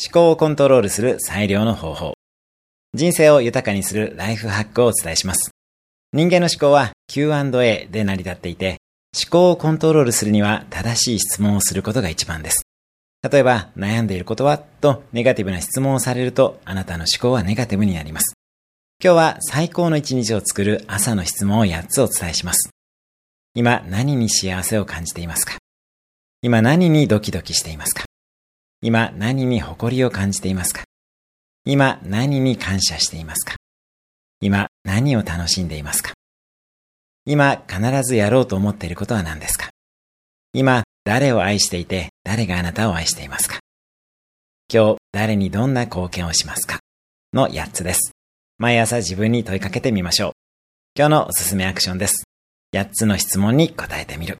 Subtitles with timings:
[0.00, 2.14] 思考をコントロールする最良の方法。
[2.94, 5.50] 人生を豊かにするライフハックをお伝えします。
[6.12, 8.78] 人間の思考は Q&A で成り立っていて、
[9.14, 12.62] 思考をコントロールするには正しい質問をすることが一番です。
[13.30, 18.34] 例えば、悩んでいることはとネガティブな質問をされると、あなたの思考はネガティブになります。
[19.04, 22.70] 今日は最高の一日を作る朝の質問を8つお伝えします。
[23.54, 25.58] 今何に幸せを感じていますか？
[26.40, 28.04] 今何にドキドキしていますか？
[28.84, 30.82] 今何に誇りを感じていますか？
[31.64, 33.54] 今何に感謝していますか？
[34.40, 36.14] 今何を楽しんでいますか？
[37.24, 39.70] 今必ずやろうと思っていることは何ですか？
[40.52, 43.60] 今誰を愛していて誰があなたを愛していますか？
[44.68, 46.80] 今日誰にどんな貢献をしますか？
[47.32, 48.10] の8つです。
[48.58, 50.32] 毎朝自分に問いかけてみましょう。
[50.98, 52.24] 今日のおすすめアクションです。
[52.74, 54.38] 8つの質問に答えてみる。